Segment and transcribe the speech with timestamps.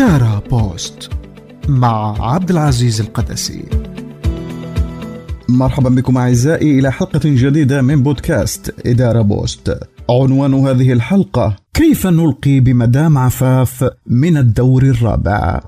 [0.00, 1.10] إدارة بوست
[1.68, 3.64] مع عبد العزيز القدسي.
[5.48, 9.78] مرحبا بكم أعزائي إلى حلقة جديدة من بودكاست إدارة بوست.
[10.10, 15.60] عنوان هذه الحلقة كيف نلقي بمدام عفاف من الدور الرابع؟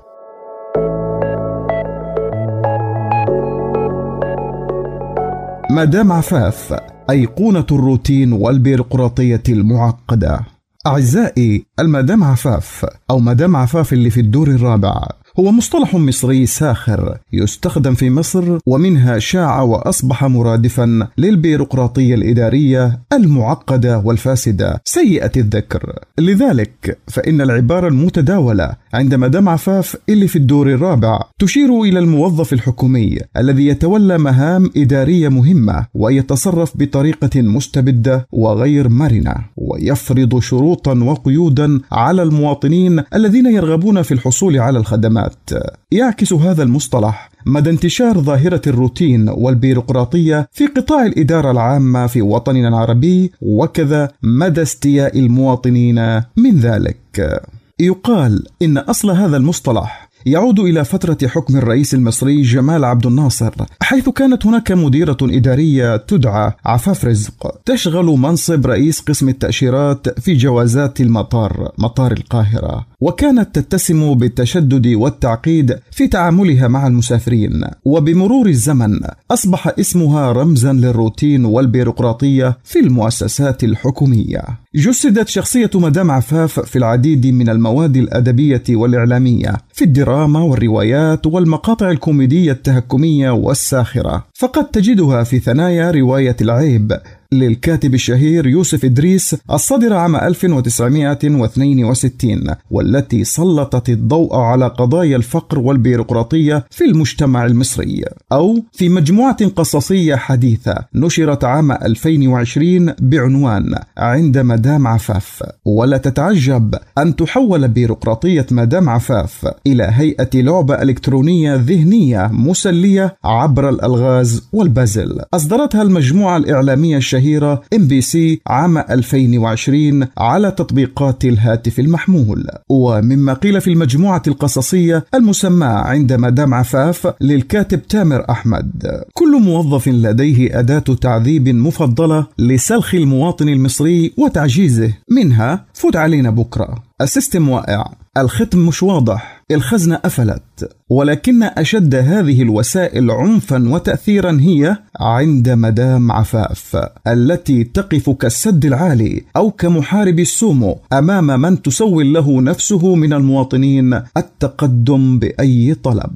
[5.71, 6.79] مدام عفاف
[7.09, 10.60] أيقونة الروتين والبيروقراطية المعقدة.
[10.87, 15.07] أعزائي المدام عفاف أو مدام عفاف اللي في الدور الرابع.
[15.39, 24.81] هو مصطلح مصري ساخر يستخدم في مصر ومنها شاع وأصبح مرادفا للبيروقراطية الإدارية المعقدة والفاسدة
[24.85, 25.99] سيئة الذكر.
[26.19, 33.17] لذلك فإن العبارة المتداولة عند مدام عفاف اللي في الدور الرابع تشير إلى الموظف الحكومي
[33.37, 43.03] الذي يتولى مهام إدارية مهمة ويتصرف بطريقة مستبدة وغير مرنة ويفرض شروطا وقيودا على المواطنين
[43.15, 45.20] الذين يرغبون في الحصول على الخدمات.
[45.21, 52.67] الخدمات يعكس هذا المصطلح مدى انتشار ظاهرة الروتين والبيروقراطية في قطاع الإدارة العامة في وطننا
[52.67, 57.41] العربي وكذا مدى استياء المواطنين من ذلك.
[57.79, 64.09] يقال إن أصل هذا المصطلح يعود إلى فترة حكم الرئيس المصري جمال عبد الناصر حيث
[64.09, 67.61] كانت هناك مديرة إدارية تدعى عفاف رزق.
[67.65, 72.90] تشغل منصب رئيس قسم التأشيرات في جوازات المطار مطار القاهرة.
[73.01, 77.63] وكانت تتسم بالتشدد والتعقيد في تعاملها مع المسافرين.
[77.85, 78.99] وبمرور الزمن
[79.31, 84.41] أصبح اسمها رمزا للروتين والبيروقراطية في المؤسسات الحكومية.
[84.75, 92.51] جسدت شخصية مدام عفاف في العديد من المواد الأدبية والإعلامية في الدراما والروايات والمقاطع الكوميدية
[92.51, 94.25] التهكمية والساخرة.
[94.33, 96.97] فقد تجدها في ثنايا رواية العيب
[97.33, 106.85] للكاتب الشهير يوسف إدريس الصادرة عام 1962 والتي سلطت الضوء على قضايا الفقر والبيروقراطية في
[106.85, 115.43] المجتمع المصري أو في مجموعة قصصية حديثة نشرت عام 2020 بعنوان عند مدام عفاف.
[115.65, 124.43] ولا تتعجب أن تحول بيروقراطية مدام عفاف إلى هيئة لعبة إلكترونية ذهنية مسلية عبر الألغاز
[124.53, 125.21] والبازل.
[125.33, 132.47] أصدرتها المجموعة الإعلامية الشهيرة الشهيرة MBC عام 2020 على تطبيقات الهاتف المحمول.
[132.69, 139.03] ومما قيل في المجموعة القصصية المسماة عند مدام عفاف للكاتب تامر أحمد.
[139.13, 144.93] كل موظف لديه أداة تعذيب مفضلة لسلخ المواطن المصري وتعجيزه.
[145.09, 146.83] منها فوت علينا بكرة.
[147.01, 147.85] ال system واقع.
[148.17, 149.40] الختم مش واضح.
[149.55, 158.65] الخزنة قفلت ولكن أشد هذه الوسائل عنفا وتأثيرا هي عند مدام عفاف التي تقف كالسد
[158.65, 166.13] العالي أو كمحارب السومو أمام من تسول له نفسه من المواطنين التقدم بأي طلب.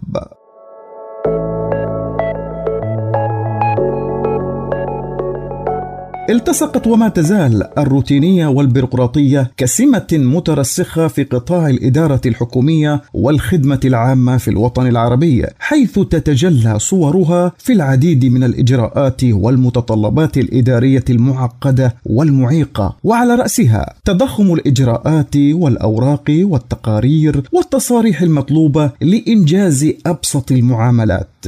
[6.30, 14.88] التصقت وما تزال الروتينية والبيروقراطية كسمة مترسخة في قطاع الإدارة الحكومية والخدمة العامة في الوطن
[14.88, 24.53] العربي، حيث تتجلى صورها في العديد من الإجراءات والمتطلبات الإدارية المعقدة والمعيقة، وعلى رأسها تضخم
[24.53, 31.46] الإجراءات والأوراق والتقارير والتصاريح المطلوبة لإنجاز أبسط المعاملات.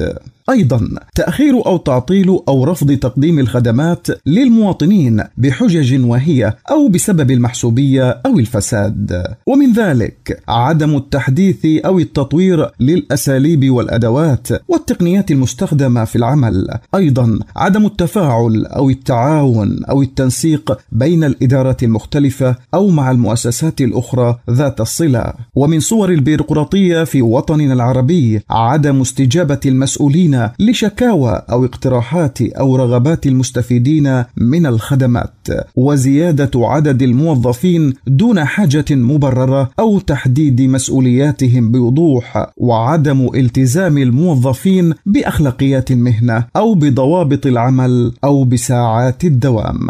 [0.50, 8.40] أيضا تأخير أو تعطيل أو رفض تقديم الخدمات للمواطنين بحجج وهي أو بسبب المحسوبية أو
[8.40, 9.24] الفساد.
[9.48, 16.68] ومن ذلك عدم التحديث أو التطوير للأساليب والأدوات والتقنيات المستخدمة في العمل.
[16.96, 24.82] أيضا عدم التفاعل أو التعاون أو التنسيق بين الإدارات المختلفة أو مع المؤسسات الأخرى ذات
[24.82, 25.34] الصلة.
[25.56, 34.24] ومن صور البيروقراطية في وطننا العربي عدم استجابة المسؤولين لشكاوى أو اقتراحات أو رغبات المستفيدين
[34.38, 35.37] من الخدمات.
[35.76, 46.44] وزيادة عدد الموظفين دون حاجة مبررة أو تحديد مسؤولياتهم بوضوح وعدم التزام الموظفين بأخلاقيات المهنه
[46.56, 49.88] أو بضوابط العمل أو بساعات الدوام.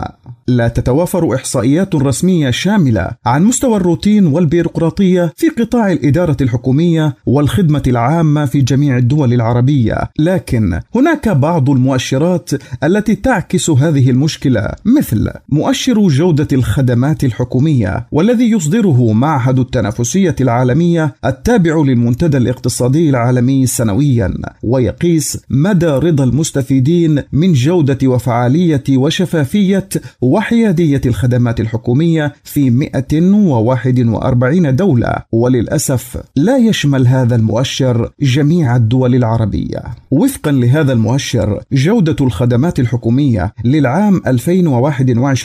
[0.48, 8.46] لا تتوافر إحصائيات رسمية شاملة عن مستوى الروتين والبيروقراطية في قطاع الإدارة الحكومية والخدمة العامة
[8.46, 9.98] في جميع الدول العربية.
[10.20, 12.50] لكن هناك بعض المؤشرات
[12.84, 21.78] التي تعكس هذه المشكلة مثل مؤشر جودة الخدمات الحكومية والذي يصدره معهد التنافسية العالمية التابع
[21.78, 24.34] للمنتدى الاقتصادي العالمي سنويا
[24.64, 29.90] ويقيس مدى رضا المستفيدين من جودة وفعالية وشفافية
[30.22, 35.14] وحيادية الخدمات الحكومية في 141 دولة.
[35.32, 39.84] وللأسف لا يشمل هذا المؤشر جميع الدول العربية.
[40.12, 45.37] وفقا لهذا المؤشر جودة الخدمات الحكومية للعام 2021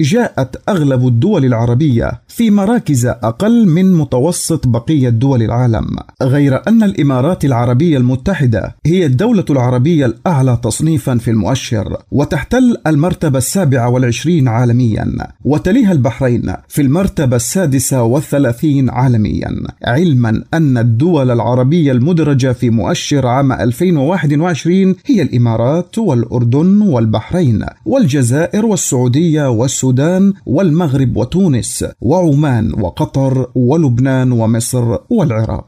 [0.00, 5.86] جاءت أغلب الدول العربية في مراكز أقل من متوسط بقية دول العالم
[6.22, 13.88] غير أن الإمارات العربية المتحدة هي الدولة العربية الأعلى تصنيفا في المؤشر وتحتل المرتبة السابعة
[13.88, 15.14] والعشرين عالميا
[15.44, 19.54] وتليها البحرين في المرتبة السادسة والثلاثين عالميا.
[19.84, 29.27] علما أن الدول العربية المدرجة في مؤشر عام 2021 هي الإمارات والأردن والبحرين والجزائر والسعودية
[29.36, 35.64] والسودان والمغرب وتونس وعمان وقطر ولبنان ومصر والعراق.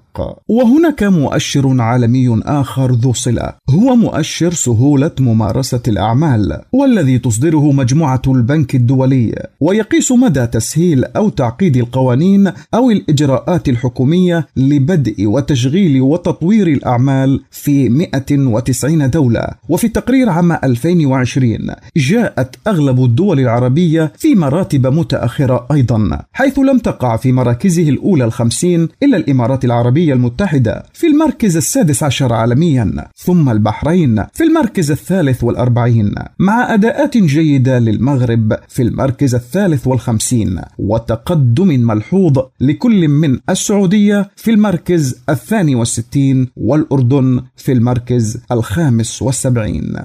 [0.49, 3.53] وهناك مؤشر عالمي آخر ذو صلة.
[3.71, 11.77] هو مؤشر سهولة ممارسة الأعمال والذي تصدره مجموعة البنك الدولي ويقيس مدى تسهيل أو تعقيد
[11.77, 19.47] القوانين أو الإجراءات الحكومية لبدء وتشغيل وتطوير الأعمال في 190 دولة.
[19.69, 21.59] وفي التقرير عام 2020
[21.97, 28.89] جاءت أغلب الدول العربية في مراتب متأخرة أيضا حيث لم تقع في مراكزه الأولى الخمسين
[29.03, 33.07] إلا الإمارات العربية المتحدة في المركز السادس عشر عالميا.
[33.17, 41.69] ثم البحرين في المركز الثالث والأربعين مع أداءات جيدة للمغرب في المركز الثالث والخمسين وتقدم
[41.69, 49.97] ملحوظ لكل من السعودية في المركز الثاني والستين والأردن في المركز الخامس والسبعين.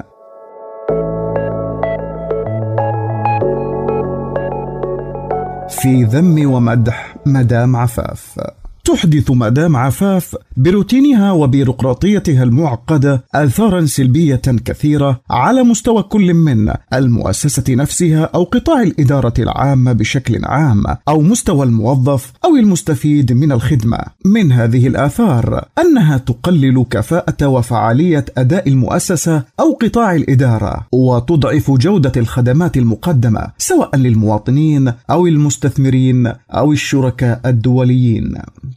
[5.69, 8.40] في ذم ومدح مدام عفاف.
[8.86, 18.30] تحدث مدام عفاف بروتينها وبيروقراطيتها المعقدة آثارا سلبية كثيرة على مستوى كل من المؤسسة نفسها
[18.36, 23.98] أو قطاع الإدارة العامة بشكل عام أو مستوى الموظف أو المستفيد من الخدمة.
[24.26, 32.78] من هذه الآثار أنها تقلل كفاءة وفعالية أداء المؤسسة أو قطاع الإدارة وتضعف جودة الخدمات
[32.78, 38.36] المقدمة سواء للمواطنين أو المستثمرين أو الشركاء الدوليين.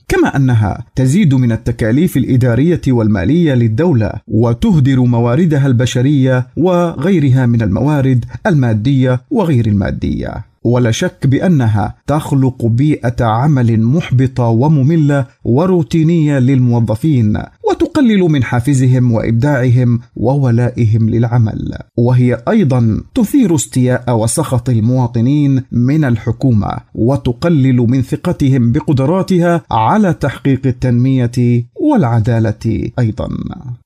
[0.09, 9.21] كما أنها تزيد من التكاليف الإدارية والمالية للدولة وتهدر مواردها البشرية وغيرها من الموارد المادية
[9.31, 10.49] وغير المادية.
[10.65, 21.11] ولا شك بأنها تخلق بيئة عمل محبطة ومملة وروتينية للموظفين وتقلل من حافزهم وإبداعهم وولائهم
[21.11, 21.79] للعمل.
[21.97, 31.65] وهي أيضا تثير استياء وسخط المواطنين من الحكومة وتقلل من ثقتهم بقدراتها على تحقيق التنمية
[31.81, 33.29] والعدالة أيضا.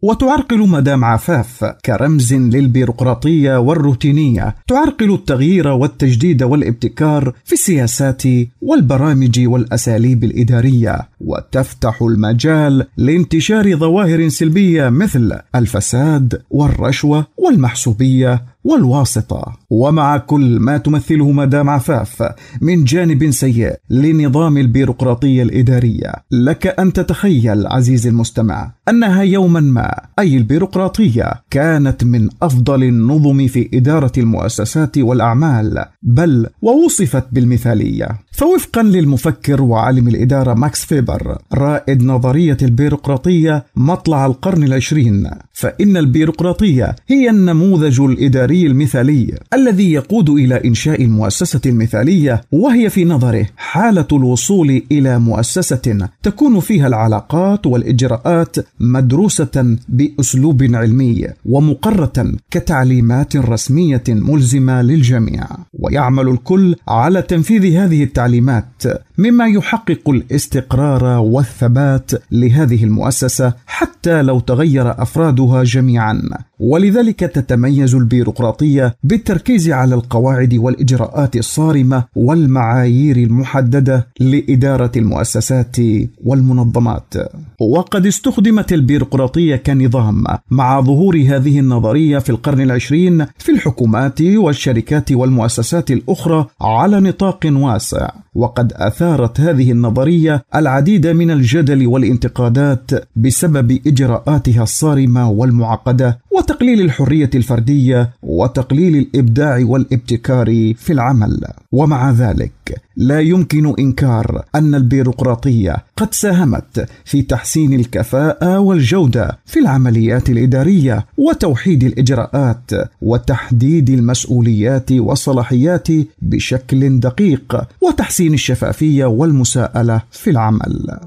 [0.03, 4.57] وتعرقل مدام عفاف كرمز للبيروقراطية والروتينية.
[4.69, 8.23] تعرقل التغيير والتجديد والابتكار في السياسات
[8.63, 10.99] والبرامج والأساليب الإدارية.
[11.21, 18.52] وتفتح المجال لانتشار ظواهر سلبية مثل الفساد والرشوة والمحسوبية.
[18.65, 19.53] والواسطة.
[19.71, 22.23] ومع كل ما تمثله مدام عفاف
[22.61, 30.37] من جانب سيء لنظام البيروقراطية الإدارية لك أن تتخيل عزيزي المستمع أنها يوما ما أي
[30.37, 38.09] البيروقراطية كانت من أفضل النظم في إدارة المؤسسات والأعمال بل ووصفت بالمثالية.
[38.33, 47.31] فوفقا للمفكر وعالم الإدارة ماكس فيبر رائد نظرية البيروقراطية مطلع القرن العشرين فإن البيروقراطية هي
[47.31, 55.19] النموذج الإداري المثالي الذي يقود إلى إنشاء المؤسسة المثالية وهي في نظره حالة الوصول إلى
[55.19, 65.47] مؤسسة تكون فيها العلاقات والإجراءات مدروسة بأسلوب علمي ومقرة كتعليمات رسمية ملزمة للجميع.
[65.73, 68.83] ويعمل الكل على تنفيذ هذه التعليمات
[69.23, 76.23] مما يحقق الاستقرار والثبات لهذه المؤسسة حتى لو تغير أفرادها جميعا.
[76.61, 85.77] ولذلك تتميز البيروقراطية بالتركيز على القواعد والإجراءات الصارمة والمعايير المحددة لإدارة المؤسسات
[86.25, 87.15] والمنظمات.
[87.61, 95.91] وقد استخدمت البيروقراطية كنظام مع ظهور هذه النظرية في القرن العشرين في الحكومات والشركات والمؤسسات
[95.91, 98.11] الأخرى على نطاق واسع.
[98.35, 98.73] وقد
[99.13, 108.97] اثارت هذه النظرية العديد من الجدل والانتقادات بسبب إجراءاتها الصارمة والمعقدة وتقليل الحرية الفردية وتقليل
[108.97, 111.41] الإبداع والابتكار في العمل.
[111.73, 112.81] ومع ذلك ذلك.
[112.97, 121.85] لا يمكن إنكار أن البيروقراطية قد ساهمت في تحسين الكفاءة والجودة في العمليات الإدارية وتوحيد
[121.85, 122.71] الإجراءات
[123.03, 125.89] وتحديد المسؤوليات والصلاحيات
[126.23, 130.99] بشكل دقيق وتحسين الشفافية والمساءلة في العمل.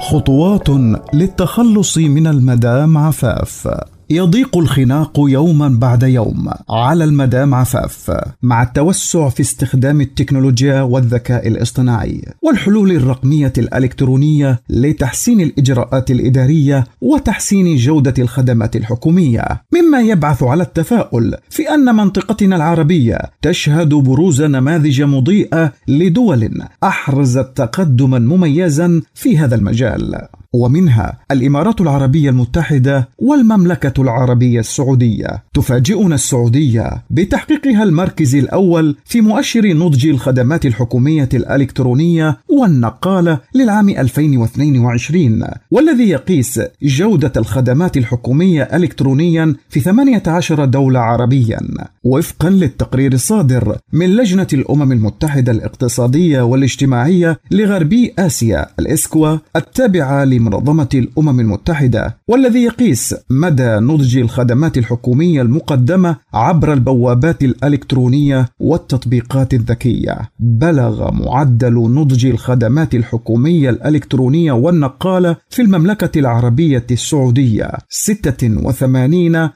[0.00, 0.68] خطوات
[1.14, 3.68] للتخلص من المدام عفاف
[4.10, 8.10] يضيق الخناق يوما بعد يوم على المدام عفاف
[8.42, 18.14] مع التوسع في استخدام التكنولوجيا والذكاء الاصطناعي والحلول الرقمية الإلكترونية لتحسين الإجراءات الإدارية وتحسين جودة
[18.18, 19.44] الخدمات الحكومية.
[19.76, 28.18] مما يبعث على التفاؤل في أن منطقتنا العربية تشهد بروز نماذج مضيئة لدول أحرزت تقدما
[28.18, 30.26] مميزا في هذا المجال.
[30.52, 35.44] ومنها الإمارات العربية المتحدة والمملكة العربية السعودية.
[35.54, 46.08] تفاجئنا السعودية بتحقيقها المركز الأول في مؤشر نضج الخدمات الحكومية الإلكترونية والنقالة للعام 2022 والذي
[46.08, 51.60] يقيس جودة الخدمات الحكومية الكترونيا في 18 دولة عربيا
[52.04, 61.40] وفقا للتقرير الصادر من لجنة الأمم المتحدة الاقتصادية والاجتماعية لغربي آسيا الإسكوا التابعة لمنظمة الأمم
[61.40, 70.18] المتحدة والذي يقيس مدى نضج الخدمات الحكومية المقدمة عبر البوابات الإلكترونية والتطبيقات الذكية.
[70.40, 77.70] بلغ معدل نضج الخدمات الحكومية الإلكترونية والنقالة في المملكة العربية السعودية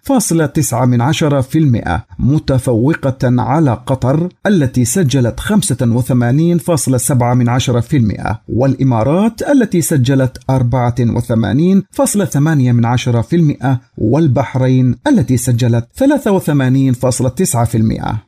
[0.09, 5.54] 86.9% متفوقة على قطر التي سجلت 85.7%
[8.49, 10.54] والإمارات التي سجلت 84.8%
[13.99, 16.04] والبحرين التي سجلت 83.9%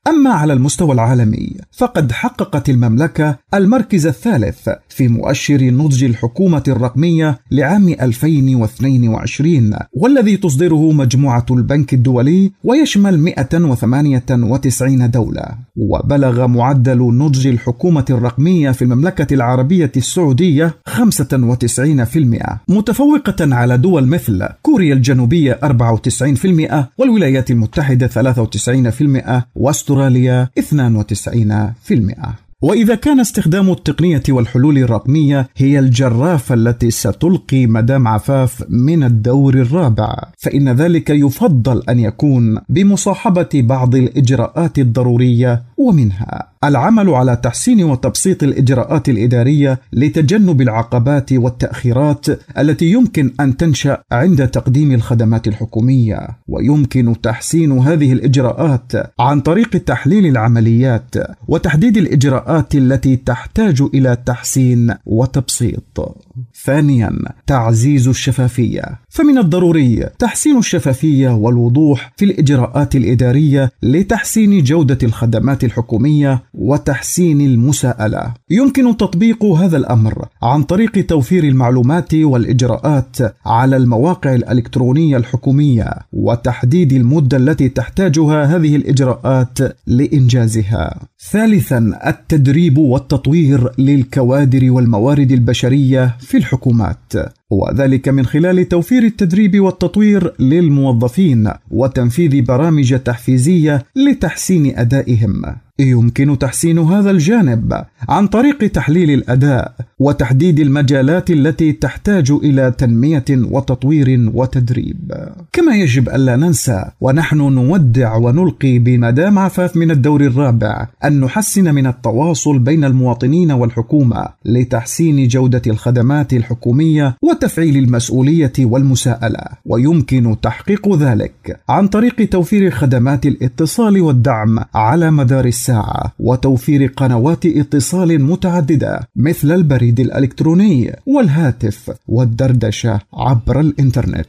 [0.09, 7.89] أما على المستوى العالمي فقد حققت المملكة المركز الثالث في مؤشر نضج الحكومة الرقمية لعام
[7.89, 15.45] 2022 والذي تصدره مجموعة البنك الدولي ويشمل 198 دولة.
[15.77, 24.95] وبلغ معدل نضج الحكومة الرقمية في المملكة العربية السعودية 95% متفوقة على دول مثل كوريا
[24.95, 36.55] الجنوبية 94% والولايات المتحدة 93% وأستراليا 92% وإذا كان استخدام التقنية والحلول الرقمية هي الجرافه
[36.55, 44.79] التي ستلقي مدام عفاف من الدور الرابع فإن ذلك يفضل أن يكون بمصاحبة بعض الإجراءات
[44.79, 46.52] الضرورية ومنها.
[46.65, 52.27] العمل على تحسين وتبسيط الإجراءات الإدارية لتجنب العقبات والتأخيرات
[52.59, 56.29] التي يمكن أن تنشأ عند تقديم الخدمات الحكومية.
[56.49, 61.15] ويمكن تحسين هذه الإجراءات عن طريق تحليل العمليات
[61.49, 66.17] وتحديد الإجراءات التي تحتاج إلى تحسين وتبسيط.
[66.65, 67.13] ثانيا
[67.47, 69.02] تعزيز الشفافية.
[69.15, 78.35] فمن الضروري تحسين الشفافية والوضوح في الإجراءات الإدارية لتحسين جودة الخدمات الحكومية وتحسين المساءلة.
[78.51, 83.17] يمكن تطبيق هذا الأمر عن طريق توفير المعلومات والإجراءات
[83.47, 91.01] على المواقع الإلكترونية الحكومية وتحديد المدة التي تحتاجها هذه الإجراءات لإنجازها.
[91.31, 97.13] ثالثا التدريب والتطوير للكوادر والموارد البشرية في الحكومات.
[97.53, 105.43] وذلك من خلال توفير التدريب والتطوير للموظفين وتنفيذ برامج تحفيزية لتحسين أدائهم.
[105.83, 114.31] يمكن تحسين هذا الجانب عن طريق تحليل الأداء وتحديد المجالات التي تحتاج إلى تنمية وتطوير
[114.35, 115.13] وتدريب.
[115.53, 121.87] كما يجب ألا ننسى ونحن نودع ونلقي بمدام عفاف من الدور الرابع أن نحسن من
[121.87, 129.45] التواصل بين المواطنين والحكومة لتحسين جودة الخدمات الحكومية وتفعيل المسؤولية والمساءلة.
[129.67, 138.23] ويمكن تحقيق ذلك عن طريق توفير خدمات الاتصال والدعم على مدار الساعة وتوفير قنوات اتصال
[138.23, 144.27] متعددة مثل البريد الإلكتروني والهاتف والدردشة عبر الإنترنت.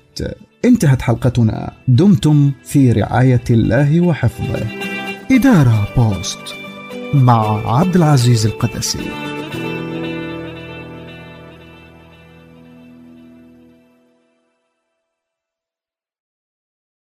[0.66, 1.72] انتهت حلقتنا.
[1.88, 4.66] دمتم في رعاية الله وحفظه.
[5.32, 6.56] إدارة بوست
[7.14, 9.43] مع عبد العزيز القدسي.